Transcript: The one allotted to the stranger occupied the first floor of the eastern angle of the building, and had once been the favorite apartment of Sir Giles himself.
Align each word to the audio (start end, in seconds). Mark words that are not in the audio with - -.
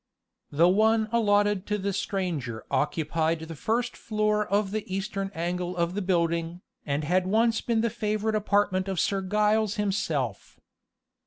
The 0.49 0.67
one 0.67 1.07
allotted 1.11 1.67
to 1.67 1.77
the 1.77 1.93
stranger 1.93 2.63
occupied 2.71 3.41
the 3.41 3.55
first 3.55 3.95
floor 3.95 4.43
of 4.47 4.71
the 4.71 4.83
eastern 4.91 5.29
angle 5.35 5.77
of 5.77 5.93
the 5.93 6.01
building, 6.01 6.61
and 6.87 7.03
had 7.03 7.27
once 7.27 7.61
been 7.61 7.81
the 7.81 7.91
favorite 7.91 8.33
apartment 8.33 8.87
of 8.87 8.99
Sir 8.99 9.21
Giles 9.21 9.75
himself. 9.75 10.59